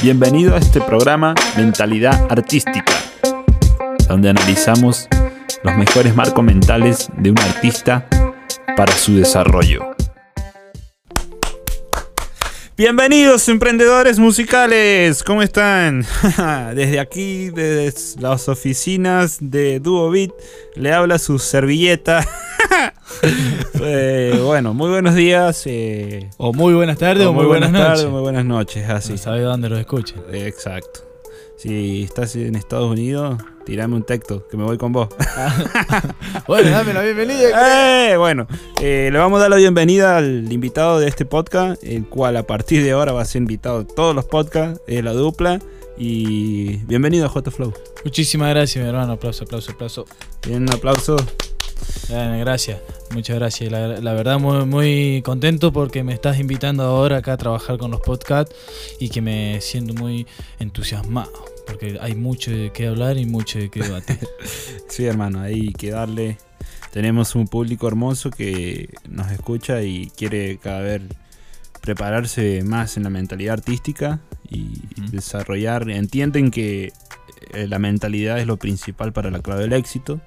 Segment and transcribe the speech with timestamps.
[0.00, 2.92] Bienvenido a este programa Mentalidad Artística,
[4.06, 5.08] donde analizamos
[5.64, 8.06] los mejores marcos mentales de un artista
[8.76, 9.97] para su desarrollo.
[12.78, 16.06] Bienvenidos emprendedores musicales, ¿cómo están?
[16.76, 20.12] Desde aquí, desde las oficinas de Duo
[20.76, 22.24] le habla su servilleta.
[23.80, 25.62] Eh, bueno, muy buenos días.
[25.66, 28.88] Eh, o muy buenas tardes o, muy, buenas, tardes, muy buenas noches.
[28.88, 29.12] Así.
[29.12, 30.22] No sabe dónde lo escuchen.
[30.32, 31.07] exacto.
[31.58, 33.36] Si estás en Estados Unidos,
[33.66, 35.08] tirame un texto, que me voy con vos.
[36.46, 37.48] bueno, dame la bienvenida.
[38.10, 38.46] Eh, bueno,
[38.80, 42.84] le vamos a dar la bienvenida al invitado de este podcast, el cual a partir
[42.84, 45.58] de ahora va a ser invitado a todos los podcasts, de la dupla.
[45.98, 47.74] Y bienvenido a JFlow.
[48.04, 49.14] Muchísimas gracias, mi hermano.
[49.14, 50.04] Aplauso, aplauso, aplauso.
[50.46, 51.16] Bien, un aplauso.
[52.08, 52.78] Gracias,
[53.10, 53.72] muchas gracias.
[53.72, 58.00] La, verdad, muy, muy contento porque me estás invitando ahora acá a trabajar con los
[58.00, 58.54] podcasts
[59.00, 60.24] y que me siento muy
[60.60, 64.18] entusiasmado porque hay mucho de qué hablar y mucho de qué debatir.
[64.88, 66.38] sí, hermano, hay que darle.
[66.92, 71.02] Tenemos un público hermoso que nos escucha y quiere cada vez
[71.82, 74.20] prepararse más en la mentalidad artística
[74.50, 75.90] y desarrollar.
[75.90, 76.92] Entienden que
[77.52, 80.20] eh, la mentalidad es lo principal para la clave del éxito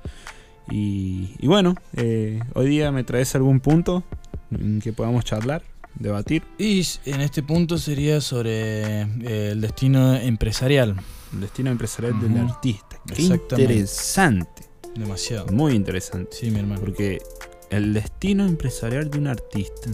[0.69, 4.03] y, bueno, eh, hoy día me traes algún punto
[4.51, 5.63] en que podamos charlar,
[5.95, 6.43] debatir.
[6.57, 10.95] Y en este punto sería sobre eh, el destino empresarial.
[11.33, 12.99] El destino empresarial del artista.
[13.13, 14.63] Qué interesante.
[14.95, 15.47] Demasiado.
[15.47, 16.35] Muy interesante.
[16.35, 16.81] Sí, mi hermano.
[16.81, 17.21] Porque
[17.69, 19.89] el destino empresarial de un artista.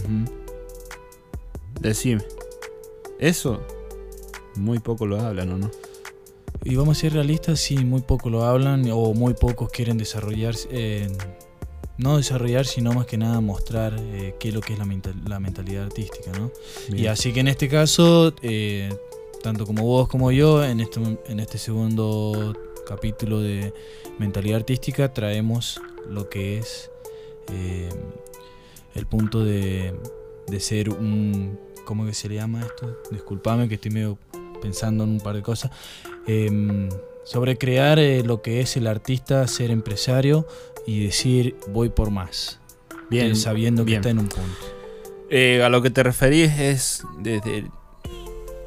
[1.80, 2.24] Decime,
[3.20, 3.62] eso
[4.56, 5.70] muy poco lo hablan, ¿o no?
[6.64, 10.54] Y vamos a ser realistas, sí, muy poco lo hablan o muy pocos quieren desarrollar,
[10.70, 11.08] eh,
[11.98, 14.86] no desarrollar, sino más que nada mostrar eh, qué es lo que es la,
[15.26, 16.50] la mentalidad artística, ¿no?
[16.96, 18.88] Y así que en este caso, eh,
[19.42, 23.74] tanto como vos como yo, en este, en este segundo capítulo de
[24.18, 26.90] mentalidad artística traemos lo que es
[28.94, 29.94] el punto de,
[30.46, 31.58] de ser un...
[31.84, 32.98] ¿Cómo que se le llama esto?
[33.10, 34.18] Disculpame que estoy medio
[34.60, 35.70] pensando en un par de cosas.
[36.26, 36.90] Em,
[37.24, 40.46] sobre crear eh, lo que es el artista, ser empresario
[40.88, 42.58] y decir voy por más.
[43.10, 44.66] Bien, sabiendo que está en un punto.
[45.28, 47.66] Eh, a lo que te referís es desde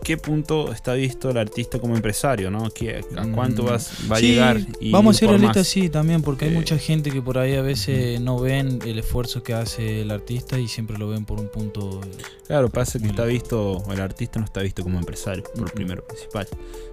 [0.04, 2.66] qué punto está visto el artista como empresario, ¿no?
[2.66, 4.60] ¿A cuánto vas, va a llegar?
[4.92, 7.64] vamos a ser realistas, sí, también, porque hay eh, mucha gente que por ahí a
[7.64, 11.48] veces no ven el esfuerzo que hace el artista y siempre lo ven por un
[11.48, 12.02] punto.
[12.46, 16.48] Claro, pasa que está visto, el artista no está visto como empresario, por primero principal.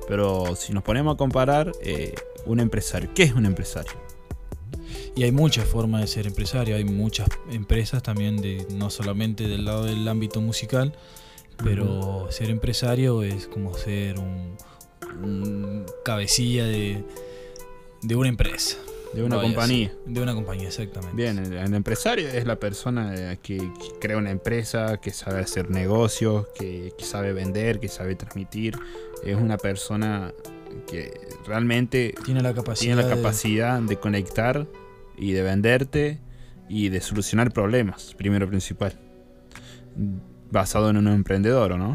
[0.06, 2.15] Pero si nos ponemos a comparar, eh,
[2.47, 4.08] un empresario, ¿qué es un empresario?
[5.17, 9.65] Y hay muchas formas de ser empresario, hay muchas empresas también, de, no solamente del
[9.65, 10.95] lado del ámbito musical,
[11.63, 14.57] pero ser empresario es como ser un,
[16.05, 17.05] cabecilla de,
[18.15, 18.77] una empresa.
[19.13, 19.93] De una compañía.
[20.05, 21.17] De una compañía, exactamente.
[21.17, 26.93] Bien, el, empresario es la persona que, crea una empresa, que sabe hacer negocios, que,
[26.99, 28.79] sabe vender, que sabe transmitir.
[29.25, 30.33] Es una persona
[30.87, 31.13] que
[31.47, 33.87] realmente tiene la capacidad, tiene la capacidad de...
[33.87, 34.67] de conectar
[35.19, 36.21] y de venderte
[36.69, 38.99] y de solucionar problemas, primero principal
[40.51, 41.95] basado en un emprendedor, ¿no?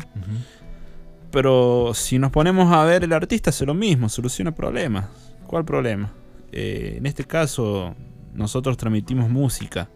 [1.31, 5.05] Pero si nos ponemos a ver, el artista hace lo mismo, soluciona problemas.
[5.47, 6.13] ¿Cuál problema?
[6.51, 7.95] Eh, en este caso,
[8.33, 9.89] nosotros transmitimos música,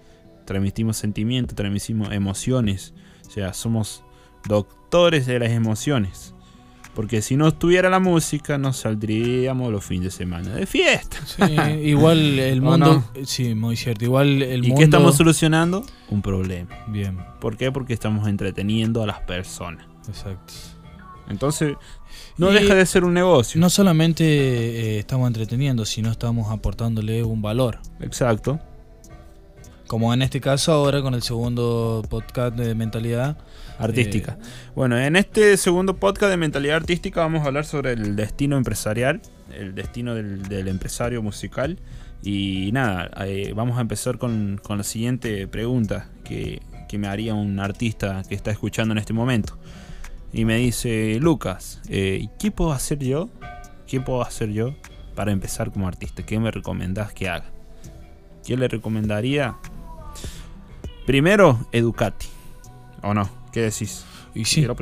[0.46, 2.94] transmitimos sentimientos, transmitimos emociones.
[3.28, 4.04] O sea, somos
[4.48, 6.34] doctores de las emociones.
[6.97, 11.18] Porque si no estuviera la música, no saldríamos los fines de semana de fiesta.
[11.84, 13.03] igual el mundo.
[13.24, 14.03] Sí, muy cierto.
[14.03, 15.86] Igual el ¿Y qué estamos solucionando?
[16.09, 16.75] Un problema.
[16.88, 17.19] Bien.
[17.40, 17.72] ¿Por qué?
[17.72, 19.86] Porque estamos entreteniendo a las personas.
[20.07, 20.56] Exacto.
[21.30, 21.75] Entonces,
[22.36, 23.62] no deja de ser un negocio.
[23.62, 27.78] No solamente eh, estamos entreteniendo, sino estamos aportándole un valor.
[28.00, 28.59] Exacto.
[29.88, 33.38] Como en este caso ahora con el segundo podcast de mentalidad
[33.80, 34.38] artística.
[34.75, 39.22] bueno, en este segundo podcast de mentalidad artística vamos a hablar sobre el destino empresarial,
[39.54, 41.80] el destino del, empresario musical.
[42.22, 46.62] Y nada, eh, vamos a empezar con, la siguiente pregunta que,
[46.98, 49.57] me haría un artista que está escuchando en este momento.
[50.34, 53.30] Y me dice, Lucas, eh, ¿qué puedo hacer yo?
[53.88, 54.75] ¿Qué puedo hacer yo
[55.16, 56.24] para empezar como artista?
[56.24, 57.51] ¿Qué me recomendás que haga?
[58.45, 59.56] ¿Qué le recomendaría?
[61.07, 62.25] Primero, educate.
[63.01, 63.30] ¿O no?
[63.54, 64.04] ¿Qué decís?
[64.36, 64.75] Y sí, es lo,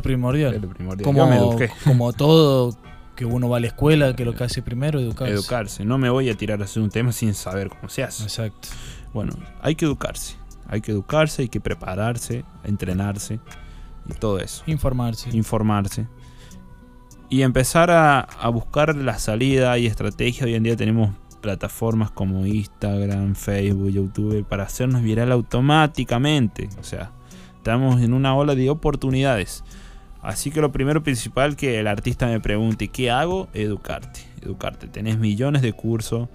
[0.00, 0.70] primordial.
[1.02, 2.78] Como, como todo
[3.16, 5.34] que uno va a la escuela, que lo que hace primero, educarse.
[5.34, 5.84] Educarse.
[5.84, 8.22] No me voy a tirar a hacer un tema sin saber cómo se hace.
[8.22, 8.68] Exacto.
[9.12, 10.36] Bueno, hay que educarse.
[10.68, 13.40] Hay que educarse, hay que prepararse, entrenarse
[14.08, 14.62] y todo eso.
[14.66, 15.36] Informarse.
[15.36, 16.06] Informarse.
[17.28, 20.46] y empezar a, a buscar la salida y estrategia.
[20.46, 21.10] Hoy en día tenemos
[21.44, 26.70] plataformas como Instagram, Facebook, YouTube para hacernos viral automáticamente.
[26.80, 27.12] O sea,
[27.58, 29.62] estamos en una ola de oportunidades.
[30.22, 33.48] Así que lo primero principal que el artista me pregunte, ¿qué hago?
[33.52, 34.20] Educarte.
[34.40, 34.88] Educarte.
[34.88, 36.30] Tenés millones de cursos,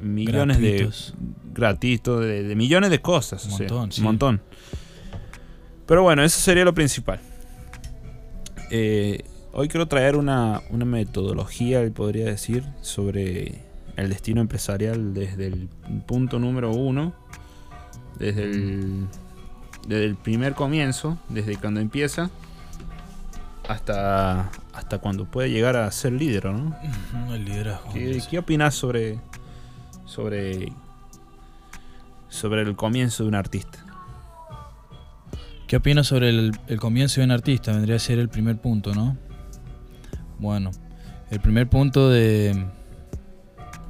[0.00, 1.14] millones Gratuitos.
[1.18, 3.44] de gratuitos, de, de millones de cosas.
[3.46, 4.00] Un o sea, montón, sí.
[4.00, 4.42] un montón.
[5.86, 7.18] Pero bueno, eso sería lo principal.
[8.70, 13.65] Eh, hoy quiero traer una, una metodología, podría decir, sobre
[13.96, 15.68] el destino empresarial desde el
[16.06, 17.14] punto número uno,
[18.18, 19.06] desde el,
[19.88, 22.30] desde el primer comienzo, desde cuando empieza,
[23.68, 26.76] hasta, hasta cuando puede llegar a ser líder, ¿no?
[27.32, 27.92] El liderazgo.
[27.92, 28.28] ¿Qué, sí.
[28.30, 29.18] qué opinas sobre,
[30.04, 30.72] sobre,
[32.28, 33.78] sobre el comienzo de un artista?
[35.66, 37.72] ¿Qué opinas sobre el, el comienzo de un artista?
[37.72, 39.16] Vendría a ser el primer punto, ¿no?
[40.38, 40.70] Bueno,
[41.30, 42.66] el primer punto de,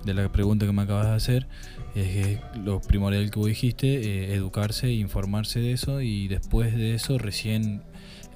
[0.06, 1.46] de la pregunta que me acabas de hacer
[1.94, 6.94] es que lo primordial que vos dijiste, eh, educarse, informarse de eso y después de
[6.94, 7.82] eso recién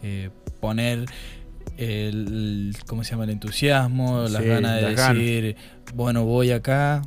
[0.03, 0.31] eh,
[0.61, 1.07] poner
[1.79, 3.25] el, ¿cómo se llama?
[3.25, 5.17] El entusiasmo, las Sí, ganas de las ganas.
[5.17, 5.57] decir,
[5.95, 7.03] bueno, voy acá,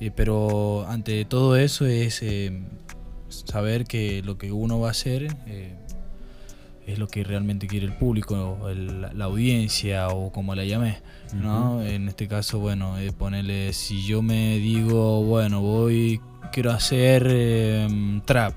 [0.00, 2.22] eh, pero ante todo eso es
[3.28, 5.28] saber que lo que uno va a hacer
[6.86, 10.98] es lo que realmente quiere el público, el- la audiencia o como la llamé.
[11.34, 11.82] ¿no?
[11.82, 16.20] En este caso, bueno, eh, ponerle, si yo me digo, bueno, voy,
[16.52, 18.54] quiero hacer em, trap.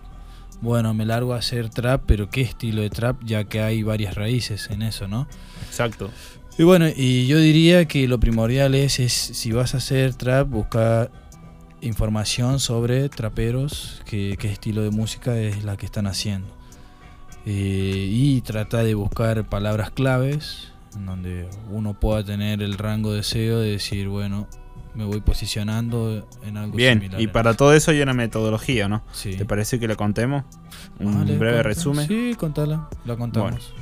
[0.61, 3.21] Bueno, me largo a hacer trap, pero ¿qué estilo de trap?
[3.23, 5.27] Ya que hay varias raíces en eso, ¿no?
[5.67, 6.09] Exacto.
[6.57, 10.49] Y bueno, y yo diría que lo primordial es, es si vas a hacer trap,
[10.49, 11.11] buscar
[11.81, 16.47] información sobre traperos, qué, qué estilo de música es la que están haciendo.
[17.45, 23.21] Eh, y trata de buscar palabras claves en donde uno pueda tener el rango de
[23.21, 24.47] SEO de decir, bueno,
[24.95, 27.21] me voy posicionando en algo Bien, similar.
[27.21, 29.03] y para todo eso hay una metodología, ¿no?
[29.11, 29.35] Sí.
[29.35, 30.43] ¿Te parece que la contemos?
[30.99, 32.07] Un Vale, breve resumen.
[32.07, 33.73] Sí, contala, la contamos.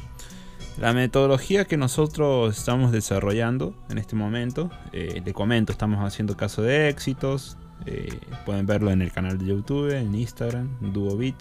[0.80, 6.64] La metodología que nosotros estamos desarrollando en este momento, eh, le comento, estamos haciendo caso
[6.64, 7.58] de éxitos.
[7.86, 8.08] eh,
[8.46, 11.36] pueden verlo en el canal de YouTube, en Instagram, DuoBit,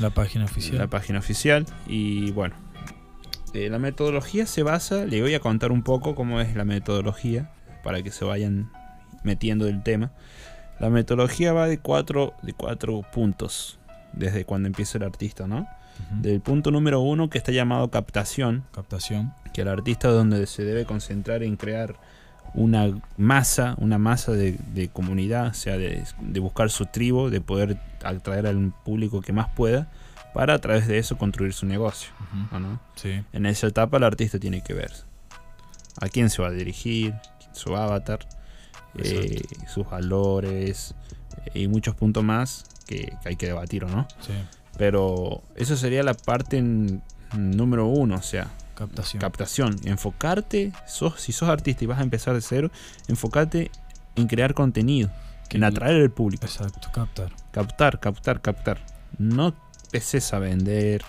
[0.00, 0.78] La página oficial.
[0.78, 1.66] la página oficial.
[1.86, 2.54] Y bueno,
[3.52, 7.50] eh, la metodología se basa, le voy a contar un poco cómo es la metodología
[7.82, 8.70] para que se vayan
[9.24, 10.12] metiendo el tema.
[10.78, 13.78] La metodología va de cuatro, de cuatro puntos
[14.12, 15.66] desde cuando empieza el artista, ¿no?
[16.22, 19.34] Del punto número uno que está llamado captación, Captación.
[19.52, 21.96] que el artista es donde se debe concentrar en crear
[22.54, 27.40] una masa, una masa de, de comunidad, o sea, de, de buscar su tribu, de
[27.40, 29.88] poder atraer al público que más pueda,
[30.34, 32.10] para a través de eso construir su negocio.
[32.20, 32.56] Ujú.
[32.56, 32.80] ¿o no?
[32.96, 33.22] Sí.
[33.32, 34.92] En esa etapa el artista tiene que ver
[36.00, 37.14] a quién se va a dirigir,
[37.52, 38.20] su avatar,
[38.96, 40.94] eh, sus valores
[41.54, 44.06] eh, y muchos puntos más que, que hay que debatir, ¿o no?
[44.20, 44.32] Sí.
[44.78, 47.02] Pero eso sería la parte en-
[47.36, 48.48] número uno, o sea,
[48.80, 49.20] Captación.
[49.20, 52.70] captación, enfocarte, sos, si sos artista y vas a empezar de cero,
[53.08, 53.70] enfocarte
[54.16, 55.10] en crear contenido,
[55.48, 57.30] Que en atraer al público, Exacto, captar.
[57.52, 58.78] captar, captar, captar.
[59.18, 59.54] No
[59.84, 61.02] empeces a vender,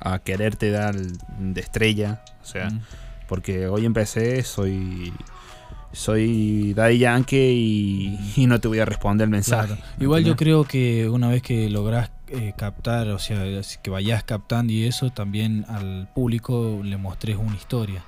[0.00, 2.80] a quererte dar de estrella, o sea, Mm.
[3.28, 5.12] porque hoy empecé, soy
[5.92, 9.74] soy Daddy Yankee y, y no te voy a responder el mensaje.
[9.74, 9.82] Claro.
[9.98, 13.42] Igual yo creo que una vez que lográs eh, captar, o sea,
[13.82, 18.04] que vayas captando y eso, también al público le mostrés una historia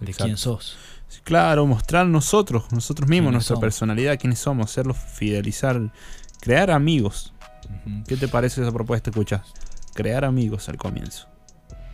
[0.00, 0.24] de Exacto.
[0.24, 0.76] quién sos.
[1.24, 3.60] Claro, mostrar nosotros, nosotros mismos, ¿Quiénes nuestra somos?
[3.62, 5.92] personalidad, quiénes somos, hacerlos fidelizar,
[6.40, 7.32] crear amigos.
[8.06, 9.10] ¿Qué te parece esa propuesta?
[9.10, 9.42] Escucha,
[9.94, 11.26] crear amigos al comienzo.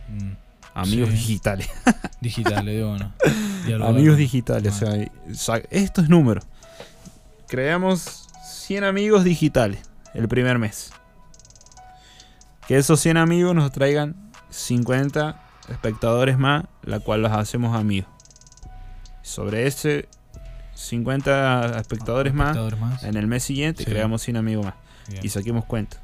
[0.09, 0.31] Mm.
[0.75, 1.15] Amigos Sí.
[1.15, 1.69] digitales.
[2.21, 3.13] Digital, le digo, ¿no?
[3.85, 4.73] Amigos digitales.
[4.81, 4.85] Ah.
[5.29, 6.41] O sea, sa- esto es número.
[7.47, 9.79] Creamos 100 amigos digitales
[10.13, 10.91] el primer mes.
[12.67, 14.15] Que esos 100 amigos nos traigan
[14.49, 18.09] 50 espectadores más, la cual los hacemos amigos.
[19.21, 20.07] Sobre ese
[20.75, 22.57] 50 espectadores más,
[23.03, 23.89] en el mes siguiente Sí.
[23.89, 24.75] creamos 100 amigos más.
[25.07, 25.25] Bien.
[25.25, 25.97] Y saquemos cuenta.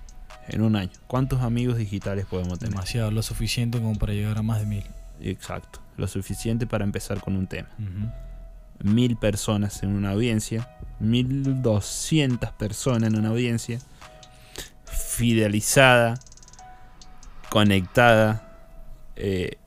[0.48, 0.90] En un año.
[1.06, 2.72] ¿Cuántos amigos digitales podemos tener?
[2.74, 4.84] Demasiado, lo suficiente como para llegar a más de mil.
[5.22, 5.80] Exacto.
[5.96, 7.70] Lo suficiente para empezar con un tema.
[7.78, 8.90] Ujú.
[8.92, 10.68] Mil personas en una audiencia.
[11.00, 13.80] Mil doscientas personas en una audiencia.
[14.86, 16.16] Fidelizada.
[17.50, 18.46] Conectada.
[19.16, 19.58] eh,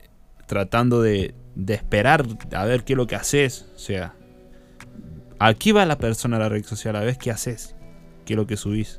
[0.47, 2.25] tratando de, de esperar
[2.55, 3.67] a ver qué es lo que haces.
[3.75, 4.13] O sea.
[5.39, 7.75] Aquí va la persona a la red social a ver qué haces.
[8.25, 8.97] Qué es lo que subís.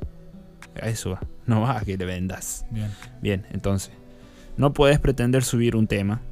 [0.81, 1.19] A eso va.
[1.45, 2.65] No va a que le vendas.
[2.71, 2.91] Bien.
[3.21, 3.91] Bien, entonces,
[4.57, 6.23] no puedes pretender subir un tema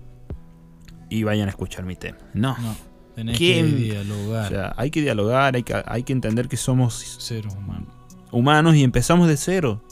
[1.07, 2.17] y vayan a escuchar mi tema.
[2.33, 2.57] No.
[2.57, 2.75] No,
[3.13, 4.45] tenés que dialogar.
[4.47, 7.93] O sea, hay que dialogar, hay que, hay que entender que somos seres humanos.
[8.31, 9.83] humanos y empezamos de cero.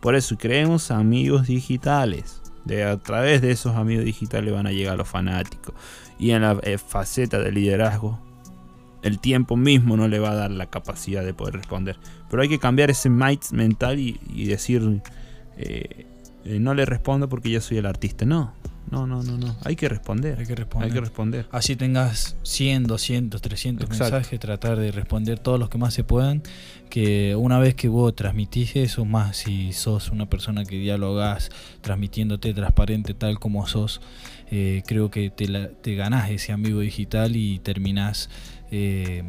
[0.00, 2.42] Por eso creemos amigos digitales.
[2.64, 5.74] De, a través de esos amigos digitales van a llegar los fanáticos.
[6.18, 8.18] Y en la eh, faceta de liderazgo,
[9.02, 11.96] el tiempo mismo no le va a dar la capacidad de poder responder.
[12.28, 15.00] Pero hay que cambiar ese mind mental y, y decir,
[15.56, 16.06] eh,
[16.44, 18.24] eh, no le respondo porque yo soy el artista.
[18.24, 18.52] No,
[18.90, 19.56] no, no, no, no.
[19.64, 20.38] Hay que responder.
[20.38, 20.88] Hay que responder.
[20.88, 21.46] Hay que responder.
[21.50, 24.04] Así tengas 100, 200, 300 Exacto.
[24.14, 26.42] mensajes, tratar de responder todos los que más se puedan.
[26.90, 31.50] Que una vez que vos transmitís eso, más si sos una persona que dialogas,
[31.82, 34.00] transmitiéndote transparente tal como sos,
[34.50, 38.30] eh, creo que te, la- te ganás ese amigo digital y terminás
[38.70, 39.22] eh,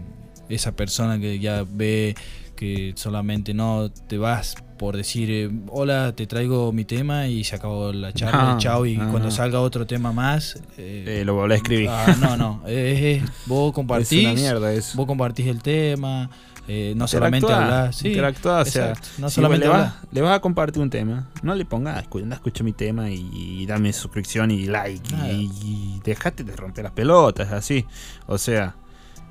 [0.48, 2.16] esa persona que ya ve
[2.60, 7.56] que solamente no te vas por decir, eh, hola, te traigo mi tema y se
[7.56, 9.32] acabó la charla, No, chao, y no, cuando no.
[9.32, 10.56] salga otro tema más...
[10.78, 11.88] eh, Eh, lo volví a escribir.
[11.90, 12.62] Ah, no, no.
[12.68, 14.26] Es, es- vos es compartís.
[14.26, 14.98] una mierda eso.
[14.98, 16.30] Vos compartís el tema.
[16.68, 17.94] eh, no solamente hablar.
[17.94, 21.28] Sí, interactúa, o sea, no si solamente le, vas, le vas a compartir un tema,
[21.44, 26.02] no le pongas, anda, escucha mi tema y, y dame suscripción y like y, y
[26.06, 27.86] dejate de romper las pelotas, así.
[28.28, 28.76] O sea,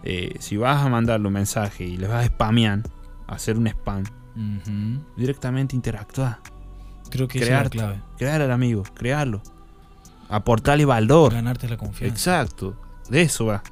[0.02, 2.80] eh, si vas a mandarle un mensaje y le vas a spamear,
[3.28, 4.04] hacer un spam,
[5.16, 6.40] directamente interactuar,
[7.10, 8.02] Creo que esa es la clave.
[8.18, 9.40] crear al amigo, crearlo,
[10.28, 11.32] aportarle valor.
[11.32, 12.14] Ganarte la confianza.
[12.14, 12.76] Exacto,
[13.08, 13.62] de eso va.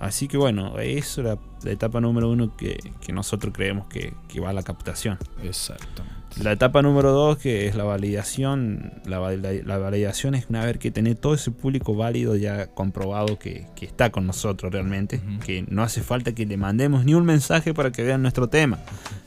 [0.00, 4.40] Así que bueno, eso era la etapa número uno que, que nosotros creemos que, que
[4.40, 5.18] va a la captación.
[5.42, 6.23] Exactamente.
[6.42, 10.78] La etapa número dos, que es la validación, la, val- la validación es una vez
[10.78, 15.64] que tener todo ese público válido ya comprobado que, que está con nosotros realmente, que
[15.68, 18.80] no hace falta que le mandemos ni un mensaje para que vean nuestro tema,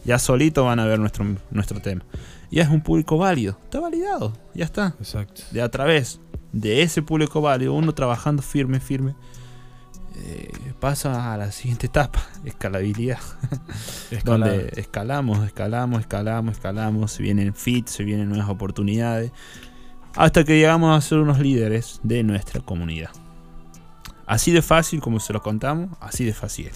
[0.04, 2.04] ya solito van a ver nuestro, nuestro tema.
[2.52, 4.94] Ya es un público válido, está validado, ya está.
[5.00, 5.44] Exacto.
[5.52, 6.20] De a través
[6.52, 9.16] de ese público válido, uno trabajando firme, firme,
[10.19, 13.19] eh, pasa a la siguiente etapa, escalabilidad
[14.24, 19.31] donde escalamos, escalamos, escalamos, escalamos, se vienen fits, se vienen nuevas oportunidades,
[20.15, 23.12] hasta que llegamos a ser unos líderes de nuestra comunidad.
[24.25, 26.71] Así de fácil como se lo contamos, así de fácil.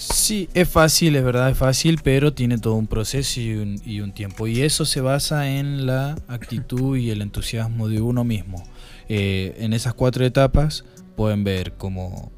[0.00, 4.00] Sí, es fácil, es verdad, es fácil, pero tiene todo un proceso y un, y
[4.00, 4.46] un tiempo.
[4.46, 8.64] Y eso se basa en la actitud y el entusiasmo de uno mismo.
[9.10, 10.84] Eh, en esas cuatro etapas
[11.20, 12.32] pueden ver como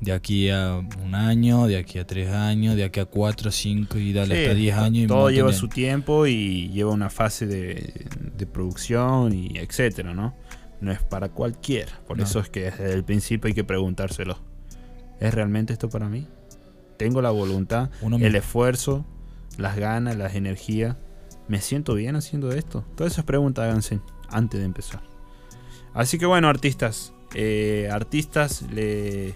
[0.00, 3.98] de aquí a un año, de aquí a tres años, de aquí a cuatro, cinco
[3.98, 5.04] y dale Sí, hasta diez años.
[5.04, 8.06] y Todo lleva su tiempo y lleva una fase de,
[8.38, 10.32] de producción y etcétera, ¿no?
[10.80, 11.90] No es para cualquiera.
[12.06, 12.22] Por No.
[12.22, 14.38] eso es que desde el principio hay que preguntárselo.
[15.18, 16.28] ¿Es realmente esto para mí?
[16.96, 17.90] ¿Tengo la voluntad?
[18.00, 18.38] Uno el mismo.
[18.38, 19.04] esfuerzo,
[19.58, 20.94] las ganas, las energías.
[21.48, 22.84] ¿Me siento bien haciendo esto?
[22.94, 25.02] Todas esas preguntas háganse antes de empezar.
[25.94, 27.12] Así que bueno, artistas.
[27.34, 29.34] Eh, artistas le-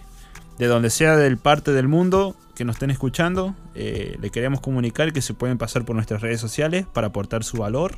[0.59, 5.13] de donde sea del parte del mundo que nos estén escuchando, eh, le queremos comunicar
[5.13, 7.97] que se pueden pasar por nuestras redes sociales para aportar su valor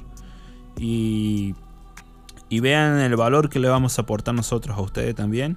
[0.78, 1.54] y,
[2.48, 5.56] y vean el valor que le vamos a aportar nosotros a ustedes también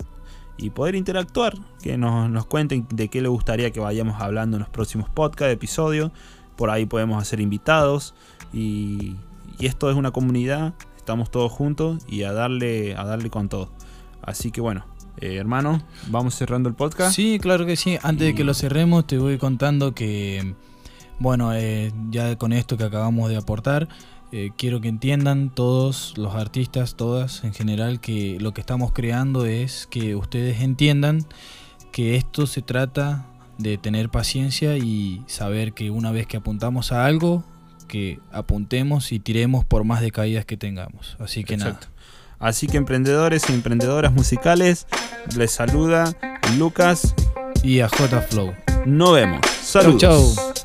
[0.58, 4.62] y poder interactuar, que nos, nos cuenten de qué les gustaría que vayamos hablando en
[4.62, 6.12] los próximos podcast, episodios.
[6.56, 8.14] Por ahí podemos hacer invitados
[8.54, 9.16] y,
[9.60, 13.72] y esto es una comunidad, estamos todos juntos y a darle, a darle con todo.
[14.26, 14.86] Así que bueno,
[15.18, 17.16] eh, hermano, vamos cerrando el podcast.
[17.16, 17.98] Sí, claro que sí.
[18.02, 20.56] Antes de que lo cerremos, te voy contando que,
[21.20, 23.88] bueno, eh, ya con esto que acabamos de aportar,
[24.32, 29.46] eh, quiero que entiendan todos los artistas, todas en general, que lo que estamos creando
[29.46, 31.26] es que ustedes entiendan
[31.92, 33.28] que esto se trata
[33.60, 37.44] de tener paciencia y saber que una vez que apuntamos a algo,
[37.88, 41.16] que apuntemos y tiremos por más de caídas que tengamos.
[41.20, 41.88] Así que Exacto.
[42.44, 44.86] Así que emprendedores y emprendedoras musicales,
[45.36, 46.14] les saluda
[46.58, 47.16] Lucas.
[47.64, 48.54] Y a J Flow.
[48.86, 49.40] Nos vemos.
[49.42, 50.02] Chau, Saludos.
[50.02, 50.63] chau.